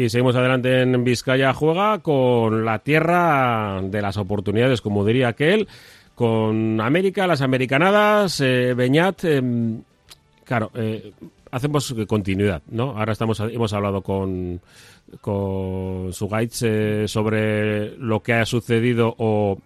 Y 0.00 0.08
seguimos 0.08 0.34
adelante 0.34 0.80
en 0.80 1.04
Vizcaya 1.04 1.52
Juega 1.52 1.98
con 1.98 2.64
la 2.64 2.78
tierra 2.78 3.82
de 3.82 4.00
las 4.00 4.16
oportunidades, 4.16 4.80
como 4.80 5.04
diría 5.04 5.28
aquel, 5.28 5.68
con 6.14 6.80
América, 6.80 7.26
las 7.26 7.42
americanadas, 7.42 8.40
eh, 8.40 8.72
Beñat. 8.72 9.24
Em, 9.24 9.82
claro, 10.42 10.70
eh, 10.74 11.12
hacemos 11.50 11.94
continuidad, 12.08 12.62
¿no? 12.70 12.96
Ahora 12.98 13.12
estamos, 13.12 13.40
hemos 13.40 13.74
hablado 13.74 14.00
con, 14.00 14.62
con 15.20 16.14
Sugaitz 16.14 16.62
eh, 16.62 17.04
sobre 17.06 17.94
lo 17.98 18.22
que 18.22 18.32
ha 18.32 18.46
sucedido 18.46 19.14
o 19.18 19.58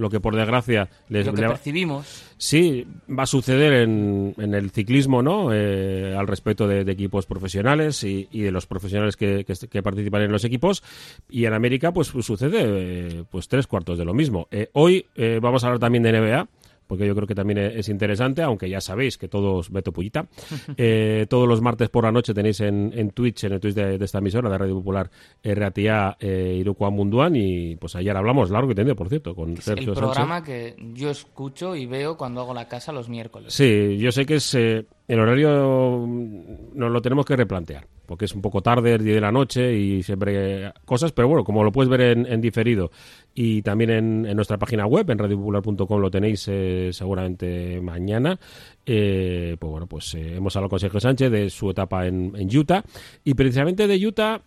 lo 0.00 0.08
que 0.08 0.18
por 0.18 0.34
desgracia 0.34 0.88
les 1.08 1.26
lo 1.26 1.34
que 1.34 1.42
percibimos. 1.42 2.24
Sí, 2.38 2.86
va 3.08 3.24
a 3.24 3.26
suceder 3.26 3.74
en, 3.74 4.34
en 4.38 4.54
el 4.54 4.70
ciclismo, 4.70 5.22
¿no? 5.22 5.52
Eh, 5.52 6.16
al 6.18 6.26
respecto 6.26 6.66
de, 6.66 6.80
equipos 6.90 7.26
profesionales 7.26 8.02
y, 8.02 8.26
de 8.32 8.50
los 8.50 8.66
profesionales 8.66 9.16
que, 9.16 9.44
que, 9.44 9.82
participan 9.82 10.22
en 10.22 10.32
los 10.32 10.44
equipos. 10.44 10.82
Y 11.28 11.44
en 11.44 11.52
América, 11.52 11.92
pues, 11.92 12.08
sucede 12.08 12.62
eh, 12.62 13.24
pues 13.30 13.46
tres 13.48 13.66
cuartos 13.66 13.98
de 13.98 14.06
lo 14.06 14.14
mismo. 14.14 14.48
Eh, 14.50 14.70
hoy 14.72 15.06
vamos 15.40 15.62
a 15.62 15.66
hablar 15.66 15.80
también 15.80 16.02
de 16.02 16.12
NBA 16.12 16.48
porque 16.90 17.06
yo 17.06 17.14
creo 17.14 17.28
que 17.28 17.36
también 17.36 17.58
es 17.58 17.88
interesante, 17.88 18.42
aunque 18.42 18.68
ya 18.68 18.80
sabéis 18.80 19.16
que 19.16 19.28
todos, 19.28 19.70
Beto 19.70 19.92
Pullita, 19.92 20.26
eh, 20.76 21.24
todos 21.30 21.46
los 21.46 21.60
martes 21.60 21.88
por 21.88 22.02
la 22.02 22.10
noche 22.10 22.34
tenéis 22.34 22.58
en, 22.62 22.90
en 22.92 23.12
Twitch, 23.12 23.44
en 23.44 23.52
el 23.52 23.60
Twitch 23.60 23.74
de, 23.74 24.04
esta 24.04 24.18
emisora 24.18 24.50
de 24.50 24.58
Radio 24.58 24.74
Popular, 24.74 25.08
RATIA 25.40 26.16
eh, 26.18 26.64
Munduan, 26.90 27.36
y 27.36 27.76
pues 27.76 27.94
ayer 27.94 28.16
hablamos 28.16 28.50
largo 28.50 28.72
y 28.72 28.74
tendido, 28.74 28.96
por 28.96 29.08
cierto, 29.08 29.36
con 29.36 29.52
es 29.52 29.62
Sergio 29.62 29.92
el 29.92 29.98
programa 29.98 30.42
que 30.42 30.74
yo 30.94 31.10
escucho 31.10 31.76
y 31.76 31.86
veo 31.86 32.16
cuando 32.16 32.40
hago 32.40 32.54
la 32.54 32.66
casa 32.66 32.90
los 32.90 33.08
miércoles. 33.08 33.54
Sí, 33.54 33.96
yo 33.96 34.10
sé 34.10 34.26
que 34.26 34.34
es... 34.34 34.52
Eh, 34.56 34.84
el 35.10 35.18
horario 35.18 36.06
nos 36.06 36.92
lo 36.92 37.02
tenemos 37.02 37.26
que 37.26 37.34
replantear, 37.34 37.84
porque 38.06 38.26
es 38.26 38.34
un 38.34 38.40
poco 38.40 38.62
tarde, 38.62 38.94
el 38.94 39.02
día 39.02 39.14
de 39.14 39.20
la 39.20 39.32
noche 39.32 39.76
y 39.76 40.04
siempre 40.04 40.72
cosas, 40.84 41.10
pero 41.10 41.26
bueno, 41.26 41.42
como 41.42 41.64
lo 41.64 41.72
puedes 41.72 41.90
ver 41.90 42.00
en, 42.00 42.40
diferido 42.40 42.92
y 43.34 43.62
también 43.62 43.90
en, 43.90 44.36
nuestra 44.36 44.56
página 44.56 44.86
web, 44.86 45.10
en 45.10 45.18
radiopopular.com 45.18 46.00
lo 46.00 46.12
tenéis 46.12 46.46
eh, 46.46 46.90
seguramente 46.92 47.80
mañana, 47.80 48.38
eh, 48.86 49.56
pues 49.58 49.70
bueno, 49.72 49.88
pues 49.88 50.14
eh, 50.14 50.36
hemos 50.36 50.54
hablado 50.54 50.70
con 50.70 50.78
Sergio 50.78 51.00
Sánchez 51.00 51.28
de 51.32 51.50
su 51.50 51.70
etapa 51.70 52.06
en, 52.06 52.56
Utah 52.56 52.84
y 53.24 53.34
precisamente 53.34 53.88
de 53.88 54.06
Utah, 54.06 54.42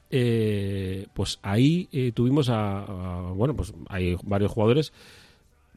pues 1.14 1.39
ahí 1.41 1.89
tuvimos 2.16 2.47
a, 2.50 3.34
bueno, 3.36 3.53
pues 3.53 3.73
hay 3.89 4.16
varios 4.23 4.53
jugadores 4.53 4.94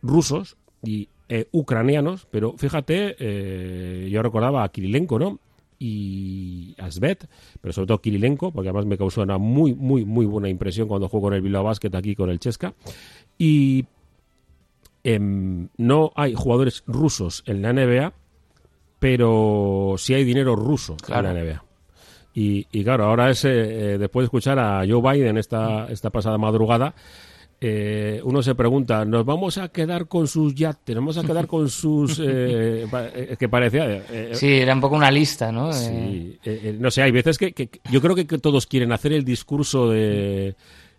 rusos 0.01 0.57
y 0.85 1.09
eh, 1.29 1.49
ucranianos, 1.51 2.27
pero 2.31 2.55
fíjate, 2.57 3.17
eh, 3.19 4.09
yo 4.11 4.23
recordaba 4.23 4.63
a 4.63 4.69
Kirilenko, 4.69 5.19
¿no? 5.19 5.41
Y 5.79 6.75
a 6.79 6.91
Svet, 6.91 7.29
pero 7.61 7.73
sobre 7.73 7.89
todo 7.89 8.01
Kirilenko, 8.01 8.53
porque 8.53 8.69
además 8.69 8.87
me 8.87 8.97
causó 8.97 9.23
una 9.23 9.37
muy, 9.37 9.75
muy, 9.75 10.05
muy 10.05 10.25
buena 10.25 10.49
impresión 10.49 10.89
cuando 10.89 11.09
jugó 11.09 11.25
con 11.25 11.35
el 11.35 11.43
Bilbao 11.43 11.65
Basket 11.65 11.95
aquí 11.95 12.15
con 12.15 12.31
el 12.31 12.39
Chesca. 12.39 12.75
Y 13.37 13.87
em, 15.05 15.69
no 15.77 16.13
hay 16.15 16.35
jugadores 16.35 16.85
rusos 16.87 17.43
en 17.47 17.63
la 17.63 17.73
NBA, 17.73 18.13
pero 18.99 19.97
sí 19.99 20.15
hay 20.15 20.25
dinero 20.25 20.55
ruso 20.55 20.97
en 21.09 21.23
la 21.23 21.35
NBA. 21.35 21.65
Y, 22.39 22.85
claro, 22.85 23.07
ahora 23.07 23.31
es, 23.31 23.47
eh, 23.47 23.97
después 23.99 24.23
de 24.23 24.27
escuchar 24.27 24.59
a 24.59 24.85
Joe 24.87 25.01
Biden 25.01 25.39
esta, 25.39 25.87
esta 25.87 26.11
pasada 26.11 26.37
madrugada, 26.37 26.95
eh, 27.59 28.21
uno 28.23 28.43
se 28.43 28.55
pregunta, 28.55 29.05
¿nos 29.07 29.25
vamos 29.25 29.57
a 29.57 29.69
quedar 29.69 30.09
con 30.09 30.27
sus 30.27 30.55
yates? 30.55 30.95
¿Nos 30.95 31.03
vamos 31.03 31.19
a 31.19 31.23
quedar 31.23 31.47
con 31.47 31.69
sus...? 31.69 32.23
Eh, 32.27 32.87
eh, 32.93 33.37
que 33.39 33.49
parecía... 33.49 34.03
sí, 34.33 34.55
era 34.55 34.75
un 34.75 34.81
poco 34.81 34.97
una 34.97 35.11
lista, 35.11 35.53
¿no? 35.53 35.73
Sí, 35.73 36.39
no 36.79 36.91
sé, 36.91 37.03
hay 37.03 37.13
veces 37.13 37.39
que, 37.39 37.71
yo 37.91 38.01
creo 38.01 38.15
que, 38.15 38.25
todos 38.25 38.67
quieren 38.67 38.93
hacer 38.93 39.13
el 39.13 39.25
discurso 39.25 39.91
de, 39.91 40.55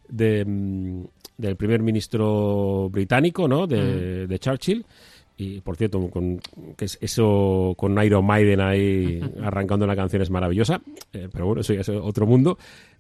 mm, 0.09 1.01
del 1.38 1.56
primer 1.56 1.81
ministro 1.81 2.89
británico, 2.89 3.47
¿no? 3.47 3.68
De, 3.68 4.25
mm. 4.25 4.29
de 4.29 4.39
Churchill. 4.39 4.85
Y 5.38 5.62
por 5.62 5.75
cierto, 5.75 6.09
con, 6.09 6.39
que 6.75 6.85
es 6.85 6.97
eso 7.01 7.75
con 7.78 8.01
Iron 8.03 8.25
Maiden 8.25 8.62
ahí 8.62 9.19
arrancando 9.44 9.85
la 9.85 9.95
canción 9.95 10.22
es 10.22 10.29
maravillosa, 10.29 10.81
pero 11.12 11.45
bueno, 11.45 11.62
eso 11.62 11.74
ya 11.74 11.81
es 11.81 11.89
otro 11.89 12.25
mundo 12.25 12.57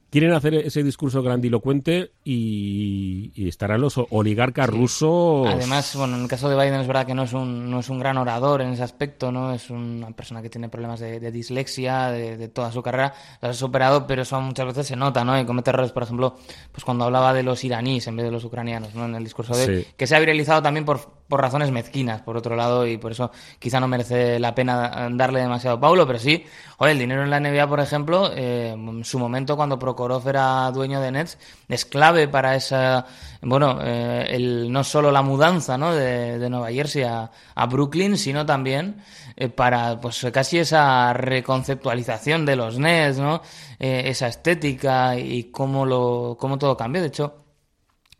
quieren 0.09 0.33
hacer 0.33 0.53
ese 0.53 0.83
discurso 0.83 1.21
grandilocuente 1.21 2.11
y, 2.23 3.47
estarán 3.47 3.81
los 3.81 3.97
oligarcas 4.09 4.69
rusos. 4.69 5.47
Además, 5.47 5.95
bueno, 5.95 6.15
en 6.17 6.23
el 6.23 6.27
caso 6.27 6.49
de 6.49 6.55
Biden 6.55 6.81
es 6.81 6.87
verdad 6.87 7.05
que 7.05 7.13
no 7.13 7.23
es 7.23 7.33
un, 7.33 7.69
no 7.69 7.79
es 7.79 7.89
un 7.89 7.99
gran 7.99 8.17
orador 8.17 8.61
en 8.61 8.69
ese 8.69 8.83
aspecto, 8.83 9.31
¿no? 9.31 9.53
Es 9.53 9.69
una 9.69 10.11
persona 10.11 10.41
que 10.41 10.49
tiene 10.49 10.69
problemas 10.69 10.99
de, 10.99 11.31
dislexia 11.31 12.09
de, 12.11 12.47
toda 12.49 12.71
su 12.71 12.81
carrera, 12.81 13.13
lo 13.41 13.49
ha 13.49 13.53
superado, 13.53 14.05
pero 14.07 14.23
eso 14.23 14.39
muchas 14.41 14.65
veces 14.67 14.87
se 14.87 14.95
nota, 14.95 15.23
¿no? 15.23 15.39
Y 15.39 15.45
comete 15.45 15.69
errores, 15.69 15.91
por 15.91 16.03
ejemplo, 16.03 16.35
pues 16.71 16.83
cuando 16.83 17.05
hablaba 17.05 17.33
de 17.33 17.43
los 17.43 17.63
iraníes 17.63 18.07
en 18.07 18.15
vez 18.15 18.25
de 18.25 18.31
los 18.31 18.43
ucranianos, 18.43 18.93
¿no? 18.95 19.05
En 19.05 19.15
el 19.15 19.23
discurso 19.23 19.55
de 19.55 19.87
que 19.95 20.07
se 20.07 20.15
ha 20.15 20.19
viralizado 20.19 20.61
también 20.61 20.85
por, 20.85 21.16
por 21.27 21.41
razones 21.41 21.71
mezquinas, 21.71 22.21
por 22.21 22.37
otro 22.37 22.55
lado, 22.55 22.87
y 22.87 22.97
por 22.97 23.11
eso 23.11 23.31
quizá 23.59 23.79
no 23.79 23.87
merece 23.87 24.39
la 24.39 24.55
pena 24.55 25.09
darle 25.11 25.41
demasiado 25.41 25.79
Paulo, 25.79 26.07
pero 26.07 26.19
sí, 26.19 26.45
oye, 26.77 26.93
el 26.93 26.99
dinero 26.99 27.23
en 27.23 27.29
la 27.29 27.39
NBA, 27.39 27.67
por 27.67 27.79
ejemplo, 27.79 28.31
eh, 28.33 28.71
en 28.71 29.03
su 29.03 29.19
momento 29.19 29.57
cuando 29.57 29.77
Prokhorov 29.77 30.27
era 30.27 30.71
dueño 30.71 31.01
de 31.01 31.11
Nets, 31.11 31.37
es 31.67 31.85
clave 31.85 32.27
para 32.27 32.55
esa, 32.55 33.05
bueno, 33.41 33.79
eh, 33.81 34.27
el, 34.29 34.71
no 34.71 34.83
solo 34.83 35.11
la 35.11 35.21
mudanza 35.21 35.77
¿no? 35.77 35.93
de, 35.93 36.39
de 36.39 36.49
Nueva 36.49 36.71
Jersey 36.71 37.03
a, 37.03 37.29
a, 37.55 37.65
Brooklyn, 37.65 38.17
sino 38.17 38.45
también 38.45 39.01
eh, 39.35 39.49
para 39.49 39.99
pues 39.99 40.25
casi 40.31 40.59
esa 40.59 41.11
reconceptualización 41.13 42.45
de 42.45 42.55
los 42.55 42.79
Nets, 42.79 43.19
¿no? 43.19 43.41
Esa 43.79 44.27
estética 44.27 45.17
y 45.17 45.51
cómo, 45.51 45.85
lo, 45.85 46.35
cómo 46.39 46.57
todo 46.57 46.75
cambió. 46.75 46.99
De 46.99 47.09
hecho, 47.09 47.43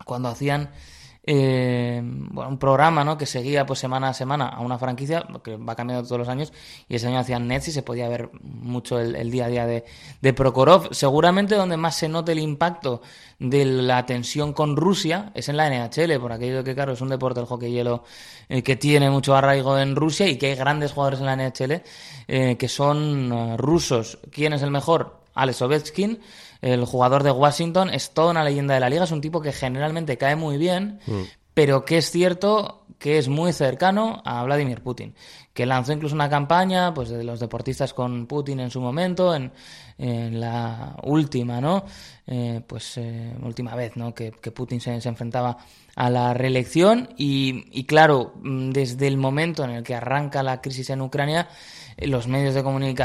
cuando 0.06 0.30
hacían 0.30 0.70
eh, 1.30 2.02
bueno, 2.04 2.52
un 2.52 2.58
programa 2.58 3.04
¿no? 3.04 3.18
que 3.18 3.26
seguía 3.26 3.66
pues 3.66 3.80
semana 3.80 4.08
a 4.08 4.14
semana 4.14 4.48
a 4.48 4.62
una 4.62 4.80
franquicia, 4.80 5.28
que 5.44 5.58
va 5.58 5.76
cambiando 5.76 6.08
todos 6.08 6.20
los 6.20 6.30
años, 6.30 6.54
y 6.88 6.96
ese 6.96 7.08
año 7.08 7.20
hacían 7.20 7.48
Nets 7.50 7.68
y 7.68 7.72
se 7.74 7.84
podía 7.84 8.08
ver 8.08 8.30
mucho 8.42 8.98
el, 8.98 9.30
día 9.30 9.46
a 9.46 9.50
día 9.50 9.66
de, 9.68 9.84
de, 10.22 10.34
Prokhorov. 10.34 10.94
Seguramente 10.94 11.56
donde 11.56 11.76
más 11.76 11.98
se 11.98 12.08
note 12.08 12.32
el 12.32 12.40
impacto 12.40 13.02
de 13.40 13.66
la 13.66 14.06
tensión 14.06 14.54
con 14.54 14.78
Rusia 14.78 15.32
es 15.36 15.50
en 15.50 15.58
la 15.58 15.70
NHL, 15.70 16.18
por 16.20 16.32
aquello 16.32 16.64
que, 16.64 16.74
claro, 16.74 16.94
es 16.94 17.02
un 17.02 17.10
deporte, 17.10 17.42
el 17.42 17.46
hockey 17.46 17.74
hielo, 17.74 18.06
eh, 18.48 18.64
que 18.64 18.78
tiene 18.78 19.10
mucho 19.10 19.36
arraigo 19.36 19.78
en 19.78 19.98
Rusia 19.98 20.28
y 20.28 20.38
que 20.38 20.48
hay 20.48 20.56
grandes 20.56 20.94
jugadores 20.94 21.20
en 21.20 21.26
la 21.26 21.36
NHL 21.36 21.82
eh, 22.30 22.56
que 22.58 22.68
son 22.70 23.34
eh, 23.34 23.58
rusos. 23.58 24.18
¿Quién 24.32 24.54
es 24.54 24.62
el 24.62 24.72
mejor? 24.72 25.27
Alex 25.38 25.62
Ovechkin 25.62 26.20
el 26.62 26.86
jugador 26.86 27.24
de 27.24 27.32
Washington, 27.32 27.90
es 27.90 28.12
toda 28.12 28.32
una 28.32 28.44
leyenda 28.44 28.74
de 28.74 28.80
la 28.80 28.90
liga, 28.90 29.04
es 29.04 29.12
un 29.12 29.22
tipo 29.22 29.42
que 29.42 29.52
generalmente 29.52 30.18
cae 30.18 30.36
muy 30.36 30.58
bien, 30.58 31.00
mm. 31.06 31.22
pero 31.54 31.86
que 31.86 31.98
es 31.98 32.12
cierto 32.12 32.84
que 32.98 33.20
es 33.20 33.28
muy 33.28 33.54
cercano 33.54 34.24
a 34.26 34.44
Vladimir 34.44 34.82
Putin, 34.82 35.14
que 35.54 35.68
lanzó 35.68 35.94
incluso 35.94 36.16
una 36.16 36.30
campaña 36.30 36.94
pues 36.96 37.10
de 37.10 37.24
los 37.24 37.40
deportistas 37.40 37.94
con 37.94 38.26
Putin 38.26 38.60
en 38.60 38.72
su 38.72 38.82
momento, 38.82 39.36
en, 39.36 39.52
la 40.00 40.96
última, 41.02 41.60
¿no? 41.60 41.84
Eh, 42.28 42.62
pues 42.68 43.00
eh, 43.00 43.34
última 43.42 43.74
vez, 43.74 43.98
¿no? 43.98 44.14
Que, 44.14 44.32
Putin 44.32 44.80
se, 44.80 44.94
enfrentaba 44.94 45.58
a 45.96 46.10
la 46.12 46.36
reelección 46.36 47.10
y, 47.18 47.66
y, 47.72 47.86
claro, 47.86 48.34
mm, 48.44 48.70
desde 48.70 49.08
el 49.08 49.18
momento 49.18 49.64
en 49.64 49.72
el 49.72 49.84
que 49.84 49.96
arranca 49.96 50.44
la 50.44 50.62
crisis 50.62 50.92
en 50.92 51.02
Ucrania, 51.02 51.48
los 51.98 52.28
medios 52.28 52.54
de 52.54 52.62
comunicación 52.62 52.96